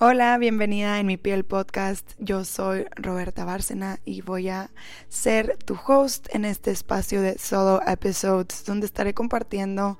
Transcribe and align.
Hola, 0.00 0.38
bienvenida 0.38 1.00
en 1.00 1.08
mi 1.08 1.16
piel 1.16 1.44
podcast. 1.44 2.12
Yo 2.20 2.44
soy 2.44 2.86
Roberta 2.94 3.44
Bárcena 3.44 3.98
y 4.04 4.20
voy 4.20 4.48
a 4.48 4.70
ser 5.08 5.56
tu 5.64 5.76
host 5.88 6.28
en 6.32 6.44
este 6.44 6.70
espacio 6.70 7.20
de 7.20 7.36
solo 7.36 7.82
episodes 7.84 8.64
donde 8.64 8.86
estaré 8.86 9.12
compartiendo 9.12 9.98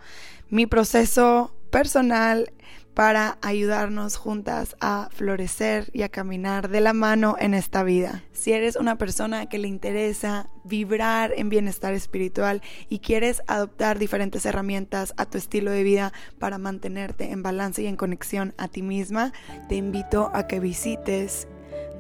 mi 0.51 0.67
proceso 0.67 1.53
personal 1.71 2.53
para 2.99 3.39
ayudarnos 3.43 4.17
juntas 4.17 4.75
a 4.81 5.09
florecer 5.13 5.89
y 5.93 6.03
a 6.03 6.09
caminar 6.09 6.69
de 6.69 6.81
la 6.81 6.93
mano 6.93 7.37
en 7.39 7.55
esta 7.55 7.85
vida. 7.85 8.25
Si 8.33 8.51
eres 8.51 8.75
una 8.75 8.99
persona 8.99 9.49
que 9.49 9.59
le 9.59 9.69
interesa 9.69 10.51
vibrar 10.65 11.33
en 11.37 11.49
bienestar 11.49 11.95
espiritual 11.95 12.61
y 12.89 12.99
quieres 12.99 13.41
adoptar 13.47 14.01
diferentes 14.01 14.45
herramientas 14.47 15.15
a 15.17 15.27
tu 15.27 15.39
estilo 15.39 15.71
de 15.71 15.85
vida 15.85 16.13
para 16.41 16.59
mantenerte 16.59 17.31
en 17.31 17.45
balance 17.45 17.83
y 17.83 17.87
en 17.87 17.95
conexión 17.95 18.53
a 18.59 18.67
ti 18.67 18.83
misma, 18.83 19.33
te 19.69 19.77
invito 19.77 20.33
a 20.35 20.49
que 20.49 20.59
visites 20.59 21.47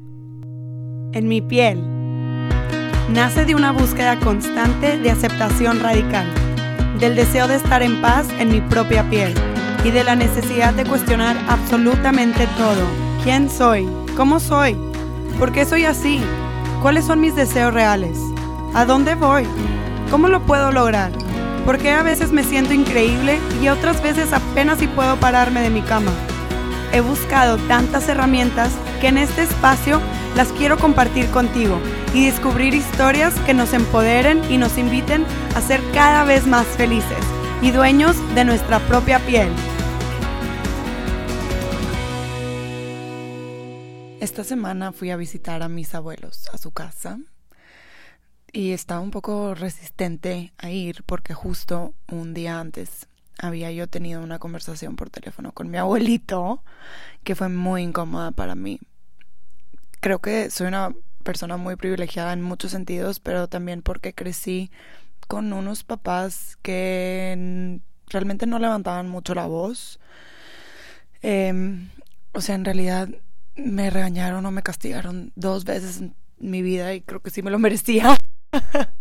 En 1.13 1.29
mi 1.29 1.41
piel. 1.41 1.83
Nace 3.11 3.45
de 3.45 3.55
una 3.55 3.73
búsqueda 3.73 4.19
constante 4.19 4.99
de 4.99 5.11
aceptación 5.11 5.81
radical, 5.81 6.27
del 6.99 7.15
deseo 7.15 7.47
de 7.47 7.55
estar 7.55 7.83
en 7.83 8.01
paz 8.03 8.29
en 8.39 8.51
mi 8.51 8.61
propia 8.61 9.09
piel 9.09 9.33
y 9.85 9.91
de 9.91 10.03
la 10.03 10.17
necesidad 10.17 10.75
de 10.75 10.85
cuestionar 10.85 11.37
absolutamente 11.49 12.47
todo. 12.59 12.83
¿Quién 13.23 13.49
soy? 13.49 13.89
¿Cómo 14.17 14.41
soy? 14.41 14.77
¿Por 15.39 15.53
qué 15.53 15.65
soy 15.65 15.85
así? 15.85 16.21
¿Cuáles 16.83 17.05
son 17.05 17.21
mis 17.21 17.37
deseos 17.37 17.73
reales? 17.73 18.19
¿A 18.75 18.85
dónde 18.85 19.15
voy? 19.15 19.45
¿Cómo 20.11 20.29
lo 20.29 20.45
puedo 20.45 20.73
lograr? 20.73 21.13
Porque 21.67 21.91
a 21.91 22.05
veces 22.05 22.31
me 22.31 22.45
siento 22.45 22.73
increíble 22.73 23.41
y 23.61 23.69
otras 23.69 24.01
veces 24.01 24.33
apenas 24.33 24.79
si 24.79 24.87
puedo 24.87 25.17
pararme 25.17 25.61
de 25.61 25.71
mi 25.71 25.83
cama. 25.83 26.13
He 26.93 27.01
buscado 27.01 27.59
tantas 27.67 28.09
herramientas 28.09 28.73
que 29.01 29.09
en 29.09 29.19
este 29.19 29.43
espacio 29.43 30.01
las 30.37 30.53
quiero 30.53 30.79
compartir 30.79 31.29
contigo 31.31 31.81
y 32.15 32.27
descubrir 32.27 32.73
historias 32.73 33.35
que 33.41 33.53
nos 33.53 33.73
empoderen 33.73 34.41
y 34.49 34.59
nos 34.59 34.79
inviten 34.79 35.27
a 35.57 35.61
ser 35.61 35.83
cada 35.93 36.25
vez 36.25 36.47
más 36.47 36.67
felices 36.67 37.19
y 37.61 37.73
dueños 37.73 38.17
de 38.37 38.45
nuestra 38.45 38.79
propia 38.87 39.19
piel. 39.27 39.49
Esta 44.21 44.45
semana 44.45 44.93
fui 44.93 45.11
a 45.11 45.17
visitar 45.17 45.63
a 45.63 45.69
mis 45.69 45.95
abuelos 45.95 46.49
a 46.53 46.59
su 46.59 46.71
casa 46.71 47.19
y 48.57 48.73
estaba 48.73 49.03
un 49.03 49.11
poco 49.11 49.55
resistente 49.55 50.55
a 50.57 50.71
ir 50.71 51.03
porque 51.05 51.35
justo 51.35 51.93
un 52.11 52.33
día 52.33 52.59
antes 52.59 53.07
había 53.39 53.71
yo 53.71 53.87
tenido 53.87 54.23
una 54.23 54.39
conversación 54.39 54.97
por 54.97 55.11
teléfono 55.11 55.53
con 55.53 55.71
mi 55.71 55.77
abuelito 55.77 56.63
que 57.23 57.35
fue 57.35 57.51
muy 57.51 57.83
incómoda 57.83 58.31
para 58.31 58.55
mí. 58.55 58.81
Creo 60.01 60.21
que 60.21 60.49
soy 60.49 60.69
una 60.69 60.95
persona 61.23 61.59
muy 61.59 61.77
privilegiada 61.77 62.33
en 62.33 62.41
muchos 62.41 62.71
sentidos, 62.71 63.21
pero 63.21 63.47
también 63.47 63.83
porque 63.83 64.15
crecí 64.15 64.71
con 65.29 65.53
unos 65.53 65.85
papás 65.85 66.57
que 66.63 67.79
realmente 68.07 68.47
no 68.47 68.59
levantaban 68.59 69.07
mucho 69.07 69.35
la 69.35 69.45
voz. 69.45 70.01
Em, 71.21 71.91
o 72.33 72.41
sea, 72.41 72.55
en 72.55 72.65
realidad 72.65 73.11
me 73.55 73.91
regañaron 73.91 74.47
o 74.47 74.51
me 74.51 74.63
castigaron 74.63 75.31
dos 75.37 75.67
veces 75.67 76.01
en 76.01 76.15
mi 76.39 76.63
vida 76.63 76.95
y 76.95 77.03
creo 77.03 77.21
que 77.21 77.29
sí 77.29 77.43
me 77.43 77.51
lo 77.51 77.59
merecía. 77.59 78.17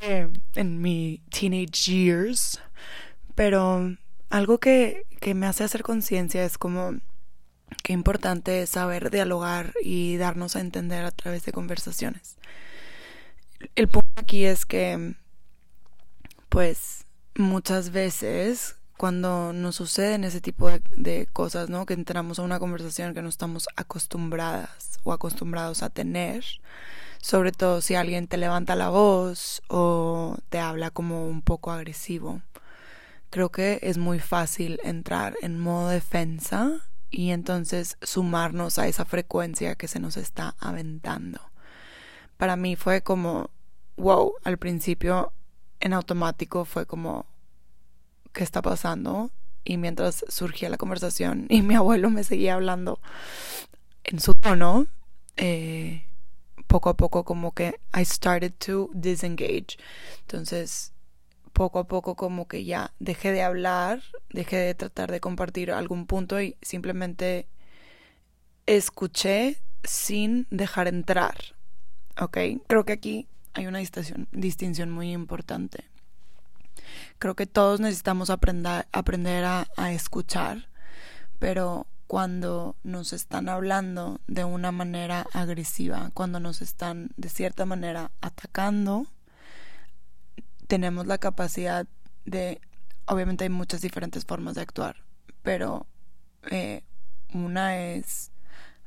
Eh, 0.00 0.28
en 0.54 0.80
mi 0.80 1.22
teenage 1.28 1.90
years. 1.90 2.60
Pero 3.34 3.96
algo 4.30 4.58
que, 4.58 5.06
que 5.20 5.34
me 5.34 5.46
hace 5.46 5.64
hacer 5.64 5.82
conciencia 5.82 6.44
es 6.44 6.56
como 6.56 6.92
qué 7.82 7.92
importante 7.92 8.62
es 8.62 8.70
saber 8.70 9.10
dialogar 9.10 9.74
y 9.82 10.16
darnos 10.16 10.56
a 10.56 10.60
entender 10.60 11.04
a 11.04 11.10
través 11.10 11.44
de 11.44 11.52
conversaciones. 11.52 12.36
El 13.74 13.88
punto 13.88 14.08
aquí 14.16 14.44
es 14.44 14.66
que, 14.66 15.14
pues, 16.48 17.04
muchas 17.34 17.90
veces 17.90 18.76
cuando 18.96 19.52
nos 19.52 19.76
suceden 19.76 20.24
ese 20.24 20.40
tipo 20.40 20.68
de, 20.68 20.82
de, 20.96 21.26
cosas, 21.26 21.70
¿no? 21.70 21.86
Que 21.86 21.94
entramos 21.94 22.38
a 22.38 22.42
una 22.42 22.58
conversación 22.58 23.14
que 23.14 23.22
no 23.22 23.28
estamos 23.28 23.68
acostumbradas 23.76 24.98
o 25.04 25.12
acostumbrados 25.12 25.82
a 25.82 25.90
tener, 25.90 26.44
sobre 27.20 27.52
todo 27.52 27.80
si 27.80 27.94
alguien 27.94 28.26
te 28.26 28.36
levanta 28.36 28.76
la 28.76 28.88
voz 28.88 29.62
o 29.68 30.36
te 30.48 30.58
habla 30.58 30.90
como 30.90 31.28
un 31.28 31.42
poco 31.42 31.70
agresivo. 31.70 32.42
Creo 33.30 33.50
que 33.50 33.78
es 33.82 33.98
muy 33.98 34.20
fácil 34.20 34.80
entrar 34.84 35.36
en 35.42 35.58
modo 35.58 35.88
defensa 35.88 36.88
y 37.10 37.30
entonces 37.30 37.96
sumarnos 38.02 38.78
a 38.78 38.86
esa 38.86 39.04
frecuencia 39.04 39.74
que 39.74 39.88
se 39.88 40.00
nos 40.00 40.16
está 40.16 40.54
aventando. 40.58 41.40
Para 42.36 42.56
mí 42.56 42.76
fue 42.76 43.02
como, 43.02 43.50
wow, 43.96 44.34
al 44.44 44.58
principio 44.58 45.32
en 45.80 45.92
automático 45.92 46.64
fue 46.64 46.86
como, 46.86 47.26
¿qué 48.32 48.44
está 48.44 48.62
pasando? 48.62 49.30
Y 49.64 49.76
mientras 49.76 50.24
surgía 50.28 50.70
la 50.70 50.78
conversación 50.78 51.46
y 51.50 51.62
mi 51.62 51.74
abuelo 51.76 52.10
me 52.10 52.24
seguía 52.24 52.54
hablando 52.54 53.00
en 54.04 54.20
su 54.20 54.34
tono, 54.34 54.86
eh, 55.36 56.07
poco 56.68 56.90
a 56.90 56.96
poco 56.96 57.24
como 57.24 57.52
que 57.52 57.80
I 57.94 58.04
started 58.04 58.52
to 58.66 58.90
disengage. 58.92 59.78
Entonces, 60.20 60.92
poco 61.52 61.80
a 61.80 61.88
poco 61.88 62.14
como 62.14 62.46
que 62.46 62.64
ya 62.64 62.92
dejé 63.00 63.32
de 63.32 63.42
hablar, 63.42 64.02
dejé 64.30 64.56
de 64.58 64.74
tratar 64.74 65.10
de 65.10 65.20
compartir 65.20 65.72
algún 65.72 66.06
punto 66.06 66.40
y 66.40 66.56
simplemente 66.62 67.48
escuché 68.66 69.60
sin 69.82 70.46
dejar 70.50 70.86
entrar. 70.86 71.36
¿Ok? 72.20 72.38
Creo 72.66 72.84
que 72.84 72.92
aquí 72.92 73.28
hay 73.54 73.66
una 73.66 73.78
distinción, 73.78 74.28
distinción 74.30 74.90
muy 74.90 75.12
importante. 75.12 75.84
Creo 77.18 77.34
que 77.34 77.46
todos 77.46 77.80
necesitamos 77.80 78.30
aprender, 78.30 79.44
a 79.44 79.92
escuchar, 79.92 80.68
pero 81.38 81.86
cuando 82.08 82.74
nos 82.82 83.12
están 83.12 83.50
hablando 83.50 84.20
de 84.26 84.42
una 84.42 84.72
manera 84.72 85.26
agresiva, 85.34 86.10
cuando 86.14 86.40
nos 86.40 86.62
están 86.62 87.10
de 87.18 87.28
cierta 87.28 87.66
manera 87.66 88.10
atacando, 88.22 89.06
tenemos 90.66 91.06
la 91.06 91.18
capacidad 91.18 91.86
de, 92.24 92.62
obviamente 93.04 93.44
hay 93.44 93.50
muchas 93.50 93.82
diferentes 93.82 94.24
formas 94.24 94.54
de 94.54 94.62
actuar, 94.62 94.96
pero 95.42 95.86
eh, 96.50 96.82
una 97.34 97.78
es 97.78 98.32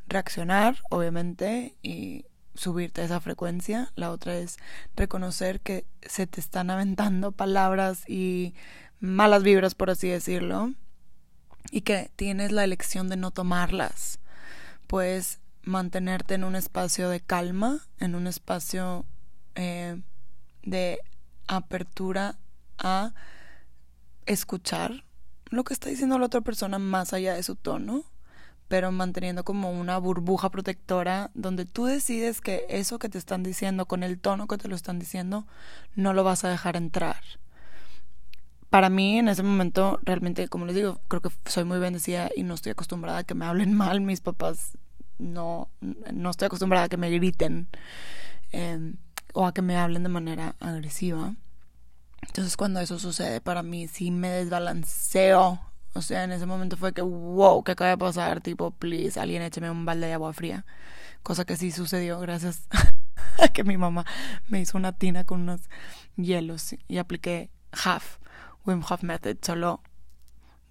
reaccionar, 0.08 0.78
obviamente, 0.90 1.76
y 1.84 2.26
subirte 2.56 3.02
a 3.02 3.06
esa 3.06 3.20
frecuencia, 3.20 3.92
la 3.96 4.10
otra 4.10 4.36
es 4.36 4.58
reconocer 4.96 5.62
que 5.62 5.86
se 6.02 6.26
te 6.26 6.40
están 6.40 6.72
aventando 6.72 7.32
palabras 7.32 8.04
y 8.10 8.56
malas 9.00 9.44
vibras, 9.44 9.76
por 9.76 9.92
así 9.92 10.08
decirlo, 10.08 10.74
y 11.72 11.82
que 11.82 12.12
tienes 12.16 12.52
la 12.52 12.64
elección 12.64 13.10
de 13.10 13.18
no 13.18 13.32
tomarlas. 13.32 14.20
Puedes 14.88 15.40
mantenerte 15.64 16.36
en 16.36 16.44
un 16.44 16.56
espacio 16.56 17.10
de 17.10 17.22
calma, 17.22 17.80
en 18.00 18.14
un 18.14 18.28
espacio 18.28 19.06
eh, 19.56 20.00
de 20.64 21.00
apertura 21.48 22.38
a 22.78 23.14
escuchar 24.26 25.06
lo 25.50 25.64
que 25.64 25.74
está 25.74 25.90
diciendo 25.90 26.20
la 26.20 26.26
otra 26.26 26.42
persona 26.42 26.80
más 26.80 27.14
allá 27.14 27.34
de 27.34 27.44
su 27.44 27.56
tono, 27.56 28.04
pero 28.68 28.92
manteniendo 28.92 29.44
como 29.44 29.72
una 29.72 29.98
burbuja 29.98 30.50
protectora 30.50 31.30
donde 31.34 31.66
tú 31.66 31.86
decides 31.86 32.40
que 32.40 32.66
eso 32.70 33.00
que 33.00 33.10
te 33.10 33.18
están 33.18 33.44
diciendo 33.44 33.86
con 33.86 34.04
el 34.04 34.20
tono 34.20 34.48
que 34.48 34.58
te 34.58 34.70
lo 34.70 34.76
están 34.76 34.98
diciendo 34.98 35.46
no 35.96 36.14
lo 36.14 36.24
vas 36.24 36.46
a 36.46 36.50
dejar 36.50 36.78
entrar 36.78 37.22
para 38.72 38.90
mí 38.90 39.20
en 39.20 39.28
ese 39.28 39.44
momento 39.44 40.00
realmente, 40.02 40.48
como 40.48 40.66
les 40.66 40.76
digo, 40.76 41.02
creo 41.10 41.22
que 41.22 41.30
soy 41.46 41.66
muy 41.66 41.78
bendecida 41.78 42.30
y 42.34 42.44
no 42.44 42.54
estoy 42.54 42.72
acostumbrada 42.72 43.20
a 43.20 43.24
que 43.26 43.36
me 43.36 43.46
hablen 43.46 43.74
mal 43.76 44.00
mis 44.00 44.22
papás. 44.22 44.78
No, 45.20 45.70
no 45.82 46.30
estoy 46.30 46.46
acostumbrada 46.46 46.86
a 46.86 46.90
que 46.90 46.96
me 46.96 47.12
griten 47.12 47.68
em, 48.54 48.96
o 49.34 49.46
a 49.46 49.54
que 49.54 49.62
me 49.62 49.76
hablen 49.76 50.04
de 50.04 50.10
manera 50.10 50.56
agresiva. 50.62 51.36
Entonces 52.22 52.56
cuando 52.56 52.80
eso 52.80 52.98
sucede 52.98 53.42
para 53.42 53.62
mí 53.62 53.90
sí 53.90 54.10
me 54.10 54.30
desbalanceo. 54.30 55.60
O 55.94 56.02
sea, 56.02 56.24
en 56.24 56.32
ese 56.32 56.46
momento 56.46 56.78
fue 56.78 56.94
que, 56.94 57.02
wow, 57.02 57.66
¿qué 57.66 57.74
acaba 57.74 57.90
de 57.90 57.98
pasar? 57.98 58.40
Tipo, 58.40 58.72
please, 58.72 59.20
alguien 59.20 59.42
écheme 59.42 59.70
un 59.70 59.84
balde 59.84 60.08
de 60.08 60.14
agua 60.14 60.32
fría. 60.32 60.66
Cosa 61.24 61.44
que 61.44 61.58
sí 61.58 61.72
sucedió 61.72 62.22
gracias 62.22 62.70
a 63.38 63.50
que 63.50 63.66
mi 63.66 63.76
mamá 63.76 64.06
me 64.48 64.62
hizo 64.62 64.78
una 64.78 64.94
tina 64.94 65.26
con 65.26 65.42
unos 65.42 65.60
hielos 66.16 66.74
y 66.88 67.00
apliqué 67.00 67.50
half 67.74 68.22
Wim 68.66 68.84
Hof 68.84 69.04
Method, 69.04 69.44
solo 69.44 69.82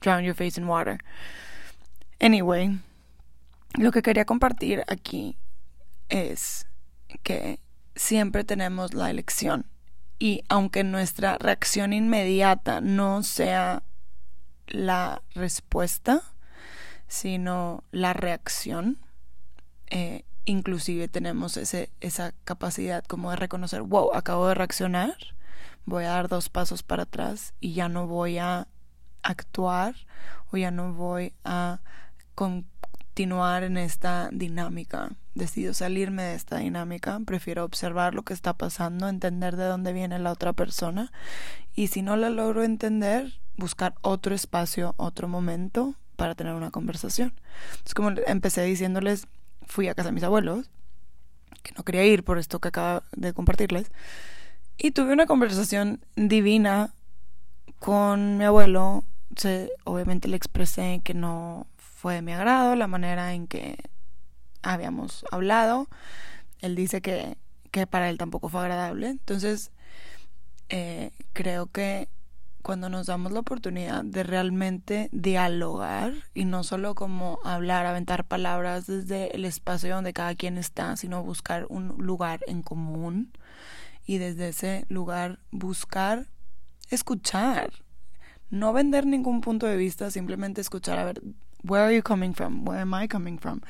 drown 0.01 0.25
your 0.25 0.35
face 0.35 0.59
in 0.59 0.67
water. 0.67 0.99
Anyway, 2.21 2.79
lo 3.79 3.91
que 3.93 4.03
quería 4.03 4.25
compartir 4.25 4.85
aquí 4.89 5.37
es 6.09 6.67
que 7.23 7.61
siempre 7.95 8.45
tenemos 8.45 8.95
la 8.95 9.11
elección 9.11 9.67
y 10.19 10.45
aunque 10.49 10.85
nuestra 10.85 11.39
reacción 11.39 11.93
inmediata 11.93 12.81
no 12.81 13.23
sea 13.23 13.83
la 14.67 15.23
respuesta, 15.35 16.23
sino 17.09 17.85
la 17.91 18.13
reacción, 18.13 18.99
eh, 19.89 20.25
inclusive 20.45 21.09
tenemos 21.09 21.57
ese, 21.57 21.91
esa 22.01 22.33
capacidad 22.45 23.03
como 23.05 23.31
de 23.31 23.37
reconocer, 23.37 23.83
wow, 23.83 24.15
acabo 24.15 24.47
de 24.47 24.55
reaccionar, 24.55 25.15
voy 25.85 26.05
a 26.05 26.11
dar 26.11 26.29
dos 26.29 26.49
pasos 26.49 26.83
para 26.83 27.05
atrás 27.05 27.55
y 27.61 27.73
ya 27.75 27.89
no 27.89 28.07
voy 28.07 28.39
a 28.39 28.69
actuar 29.23 29.95
o 30.51 30.57
ya 30.57 30.71
no 30.71 30.93
voy 30.93 31.33
a 31.45 31.81
continuar 32.35 33.65
en 33.65 33.77
esta 33.77 34.29
dinámica. 34.33 35.11
Decido 35.35 35.75
salirme 35.75 36.23
de 36.23 36.35
esta 36.35 36.59
dinámica, 36.59 37.21
prefiero 37.25 37.65
observar 37.65 38.15
lo 38.15 38.23
que 38.23 38.35
está 38.35 38.55
pasando, 38.55 39.09
entender 39.09 39.57
de 39.57 39.65
dónde 39.65 39.93
viene 39.93 40.19
la 40.19 40.33
otra 40.33 40.53
persona 40.53 41.13
y 41.75 41.89
si 41.89 42.03
no 42.03 42.17
la 42.17 42.31
logro 42.31 42.65
entender, 42.65 43.41
buscar 43.57 43.95
otro 44.03 44.35
espacio, 44.35 44.95
otro 44.97 45.29
momento 45.29 45.95
para 46.17 46.35
tener 46.35 46.55
una 46.55 46.71
conversación. 46.71 47.33
Es 47.87 47.95
como 47.95 48.11
empecé 48.27 48.63
diciéndoles, 48.65 49.27
fui 49.67 49.89
a 49.89 49.95
casa 49.95 50.09
de 50.09 50.15
mis 50.15 50.25
abuelos, 50.25 50.69
que 51.63 51.73
no 51.77 51.85
quería 51.85 52.05
ir 52.05 52.25
por 52.25 52.39
esto 52.39 52.59
que 52.59 52.69
acabo 52.69 53.03
de 53.13 53.33
compartirles, 53.33 53.91
y 54.83 54.93
tuve 54.93 55.13
una 55.13 55.27
conversación 55.27 56.01
divina 56.17 56.95
con 57.79 58.39
mi 58.39 58.45
abuelo. 58.45 59.05
Se, 59.37 59.71
obviamente 59.85 60.27
le 60.27 60.37
expresé 60.37 61.03
que 61.05 61.13
no 61.13 61.67
fue 61.77 62.15
de 62.15 62.23
mi 62.23 62.33
agrado 62.33 62.75
la 62.77 62.87
manera 62.87 63.35
en 63.35 63.47
que 63.47 63.77
habíamos 64.63 65.27
hablado. 65.31 65.87
Él 66.61 66.77
dice 66.77 67.03
que, 67.03 67.37
que 67.71 67.87
para 67.87 68.09
él 68.09 68.17
tampoco 68.17 68.49
fue 68.49 68.63
agradable. 68.63 69.09
Entonces, 69.09 69.71
eh, 70.71 71.11
creo 71.35 71.67
que 71.67 72.09
cuando 72.63 72.89
nos 72.89 73.07
damos 73.07 73.33
la 73.33 73.41
oportunidad 73.41 74.03
de 74.03 74.23
realmente 74.23 75.11
dialogar 75.13 76.15
y 76.33 76.47
no 76.47 76.65
solo 76.65 76.95
como 76.95 77.39
hablar, 77.45 77.85
aventar 77.85 78.25
palabras 78.25 78.87
desde 78.87 79.35
el 79.37 79.45
espacio 79.45 79.95
donde 79.95 80.15
cada 80.15 80.35
quien 80.35 80.57
está, 80.57 80.97
sino 80.97 81.23
buscar 81.23 81.67
un 81.69 81.97
lugar 81.99 82.41
en 82.47 82.63
común 82.63 83.31
y 84.07 84.19
desde 84.19 84.49
ese 84.49 84.85
lugar 84.89 85.41
buscar 85.51 86.27
escuchar, 86.91 87.73
no 88.51 88.73
vender 88.73 89.07
ningún 89.07 89.41
punto 89.41 89.67
de 89.67 89.77
vista, 89.77 90.11
simplemente 90.11 90.61
escuchar 90.61 90.99
a 90.99 91.05
ver 91.05 91.23
where 91.63 91.85
are 91.85 91.95
you 91.95 92.03
coming 92.03 92.33
from? 92.33 92.67
Where 92.67 92.83
am 92.83 92.95
I 92.95 93.07
coming 93.07 93.39
from? 93.39 93.61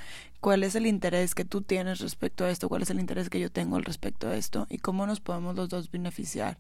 ¿Cuál 0.40 0.62
es 0.62 0.74
el 0.74 0.86
interés 0.86 1.34
que 1.34 1.44
tú 1.44 1.60
tienes 1.60 1.98
respecto 1.98 2.44
a 2.44 2.50
esto? 2.50 2.68
¿Cuál 2.68 2.82
es 2.82 2.90
el 2.90 3.00
interés 3.00 3.28
que 3.28 3.40
yo 3.40 3.50
tengo 3.50 3.76
al 3.76 3.84
respecto 3.84 4.28
a 4.28 4.36
esto? 4.36 4.66
¿Y 4.70 4.78
cómo 4.78 5.06
nos 5.06 5.20
podemos 5.20 5.54
los 5.56 5.68
dos 5.68 5.90
beneficiar? 5.90 6.58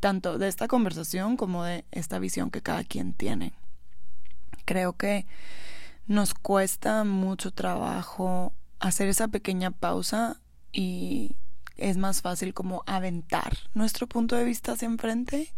tanto 0.00 0.38
de 0.38 0.48
esta 0.48 0.68
conversación 0.68 1.36
como 1.36 1.64
de 1.64 1.84
esta 1.90 2.18
visión 2.18 2.50
que 2.50 2.62
cada 2.62 2.84
quien 2.84 3.12
tiene. 3.12 3.52
Creo 4.64 4.94
que 4.94 5.26
nos 6.06 6.34
cuesta 6.34 7.04
mucho 7.04 7.50
trabajo 7.50 8.52
hacer 8.78 9.08
esa 9.08 9.28
pequeña 9.28 9.70
pausa 9.70 10.40
y 10.72 11.36
es 11.76 11.96
más 11.96 12.22
fácil 12.22 12.54
como 12.54 12.82
aventar 12.86 13.56
nuestro 13.74 14.06
punto 14.06 14.36
de 14.36 14.44
vista 14.44 14.72
hacia 14.72 14.86
enfrente 14.86 15.52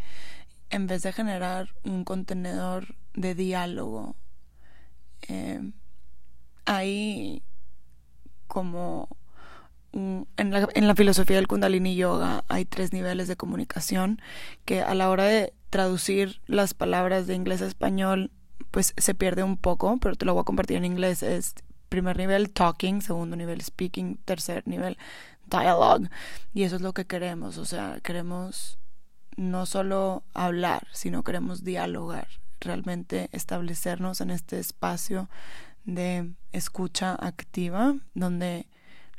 en 0.71 0.87
vez 0.87 1.03
de 1.03 1.13
generar 1.13 1.69
un 1.85 2.05
contenedor 2.05 2.95
de 3.15 3.35
diálogo. 3.35 4.17
Eh, 5.29 5.73
hay 6.65 7.43
como 8.47 9.09
en 9.93 10.51
la, 10.51 10.69
en 10.75 10.87
la 10.89 10.95
filosofía 10.95 11.37
del 11.37 11.49
Kundalini 11.49 11.97
Yoga 11.97 12.45
hay 12.49 12.67
tres 12.67 12.93
niveles 12.93 13.29
de 13.29 13.37
comunicación 13.37 14.21
que 14.65 14.83
a 14.83 14.95
la 14.95 15.09
hora 15.09 15.25
de 15.25 15.55
traducir 15.71 16.41
las 16.47 16.75
palabras 16.75 17.27
de 17.27 17.35
inglés 17.35 17.63
a 17.63 17.67
español 17.67 18.31
pues 18.71 18.93
se 18.97 19.15
pierde 19.15 19.43
un 19.43 19.57
poco, 19.57 19.97
pero 20.01 20.17
te 20.17 20.27
lo 20.27 20.35
voy 20.35 20.43
a 20.43 20.45
compartir 20.45 20.77
en 20.77 20.85
inglés. 20.85 21.23
Es 21.23 21.55
primer 21.89 22.19
nivel 22.19 22.51
talking, 22.51 23.01
segundo 23.01 23.37
nivel 23.37 23.63
speaking, 23.63 24.19
tercer 24.25 24.67
nivel 24.67 24.99
dialogue. 25.47 26.09
Y 26.55 26.65
eso 26.65 26.77
es 26.77 26.83
lo 26.83 26.93
que 26.93 27.07
queremos, 27.07 27.59
o 27.59 27.65
sea, 27.65 28.01
queremos 28.03 28.79
no 29.37 29.67
solo 29.67 30.25
hablar, 30.35 30.87
sino 30.93 31.23
queremos 31.23 31.63
dialogar, 31.63 32.29
realmente 32.61 33.29
establecernos 33.33 34.21
en 34.21 34.31
este 34.31 34.59
espacio 34.59 35.29
de 35.85 36.33
escucha 36.53 37.15
activa 37.15 37.97
donde 38.15 38.67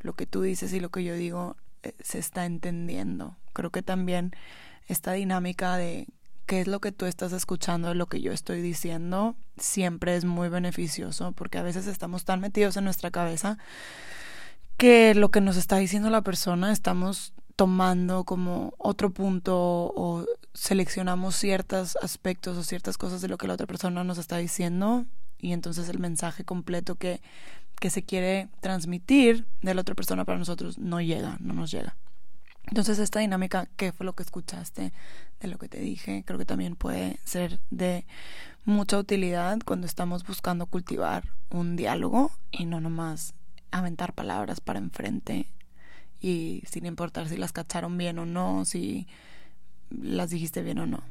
lo 0.02 0.14
que 0.14 0.26
tú 0.26 0.42
dices 0.42 0.74
y 0.74 0.80
lo 0.80 0.90
que 0.90 1.04
yo 1.04 1.16
digo 1.16 1.56
eh, 1.84 1.94
se 2.00 2.20
está 2.20 2.46
entendiendo. 2.46 3.38
Creo 3.54 3.72
que 3.72 3.82
también 3.82 4.32
esta 4.88 5.14
dinámica 5.14 5.78
de 5.78 6.08
qué 6.46 6.62
es 6.62 6.68
lo 6.68 6.80
que 6.80 6.92
tú 6.92 7.06
estás 7.06 7.34
escuchando 7.34 7.90
de 7.90 7.96
lo 7.96 8.08
que 8.08 8.22
yo 8.22 8.32
estoy 8.32 8.62
diciendo 8.62 9.36
siempre 9.58 10.16
es 10.16 10.24
muy 10.24 10.50
beneficioso 10.50 11.34
porque 11.34 11.58
a 11.58 11.64
veces 11.64 11.88
estamos 11.88 12.24
tan 12.24 12.40
metidos 12.40 12.78
en 12.78 12.86
nuestra 12.86 13.12
cabeza 13.12 13.58
que 14.78 15.16
lo 15.16 15.30
que 15.30 15.42
nos 15.42 15.58
está 15.58 15.78
diciendo 15.78 16.10
la 16.10 16.22
persona 16.22 16.72
estamos 16.72 17.34
tomando 17.56 18.24
como 18.24 18.74
otro 18.78 19.10
punto 19.10 19.56
o 19.58 20.26
seleccionamos 20.54 21.36
ciertos 21.36 21.98
aspectos 22.02 22.58
o 22.58 22.64
ciertas 22.64 22.98
cosas 22.98 23.22
de 23.22 23.28
lo 23.28 23.38
que 23.38 23.48
la 23.48 23.56
otra 23.56 23.68
persona 23.68 24.04
nos 24.04 24.18
está 24.18 24.38
diciendo 24.38 25.06
y 25.40 25.54
entonces 25.54 25.90
el 25.90 26.00
mensaje 26.00 26.44
completo 26.44 26.96
que 26.96 27.22
que 27.80 27.90
se 27.90 28.04
quiere 28.04 28.50
transmitir 28.60 29.46
de 29.62 29.74
la 29.74 29.82
otra 29.82 29.96
persona 29.96 30.26
para 30.26 30.40
nosotros 30.40 30.78
no 30.78 31.00
llega, 31.02 31.38
no 31.40 31.54
nos 31.54 31.72
llega. 31.72 31.96
Entonces 32.66 33.00
esta 33.00 33.20
dinámica, 33.20 33.68
¿qué 33.78 33.92
fue 33.92 34.06
lo 34.06 34.14
que 34.14 34.24
escuchaste 34.24 34.92
de 35.40 35.48
lo 35.48 35.58
que 35.58 35.70
te 35.70 35.80
dije? 35.80 36.24
Creo 36.26 36.38
que 36.38 36.46
también 36.46 36.76
puede 36.76 37.20
ser 37.24 37.60
de 37.70 38.06
mucha 38.66 38.98
utilidad 38.98 39.60
cuando 39.64 39.88
estamos 39.88 40.26
buscando 40.26 40.66
cultivar 40.66 41.32
un 41.50 41.78
diálogo 41.78 42.32
y 42.52 42.66
no 42.66 42.82
nomás 42.82 43.34
aventar 43.72 44.14
palabras 44.14 44.62
para 44.62 44.80
enfrente 44.80 45.48
y 46.20 46.64
sin 46.70 46.86
importar 46.86 47.28
si 47.28 47.38
las 47.38 47.52
cacharon 47.52 47.98
bien 47.98 48.20
o 48.20 48.26
no, 48.26 48.66
si 48.66 49.08
las 49.90 50.30
dijiste 50.30 50.62
bien 50.64 50.80
o 50.80 50.86
no. 50.86 51.04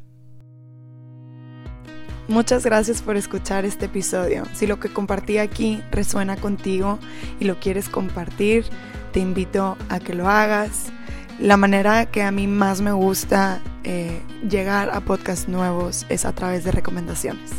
Muchas 2.29 2.65
gracias 2.65 3.03
por 3.03 3.17
escuchar 3.17 3.65
este 3.65 3.87
episodio. 3.87 4.45
Si 4.53 4.67
lo 4.67 4.81
que 4.81 4.93
compartí 4.93 5.39
aquí 5.39 5.81
resuena 5.93 6.37
contigo 6.37 6.99
y 7.39 7.45
lo 7.45 7.61
quieres 7.61 7.89
compartir, 7.89 8.65
te 9.13 9.21
invito 9.21 9.77
a 9.89 10.01
que 10.01 10.15
lo 10.15 10.29
hagas. 10.29 10.93
La 11.39 11.57
manera 11.57 12.07
que 12.07 12.23
a 12.23 12.33
mí 12.33 12.49
más 12.49 12.81
me 12.81 12.91
gusta 12.91 13.63
eh, 13.85 14.21
llegar 14.49 14.91
a 14.91 15.03
podcasts 15.03 15.49
nuevos 15.49 16.05
es 16.09 16.25
a 16.25 16.33
través 16.33 16.65
de 16.65 16.73
recomendaciones. 16.73 17.53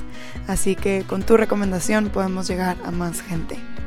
Así 0.48 0.76
que 0.76 1.06
con 1.08 1.24
tu 1.24 1.38
recomendación 1.38 2.10
podemos 2.10 2.48
llegar 2.48 2.76
a 2.84 2.92
más 2.92 3.22
gente. 3.22 3.58